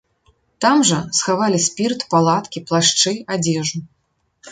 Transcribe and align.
Там 0.63 0.77
жа 0.91 1.01
схавалі 1.17 1.59
спірт, 1.65 2.05
палаткі, 2.13 2.63
плашчы, 2.71 3.13
адзежу. 3.37 3.83